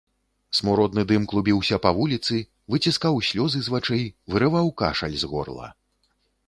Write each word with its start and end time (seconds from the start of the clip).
Смуродны 0.59 1.03
дым 1.11 1.27
клубіўся 1.33 1.77
па 1.85 1.91
вуліцы, 1.97 2.39
выціскаў 2.75 3.23
слёзы 3.31 3.59
з 3.69 3.75
вачэй, 3.75 4.03
вырываў 4.35 4.67
кашаль 4.83 5.17
з 5.25 5.33
горла. 5.37 5.67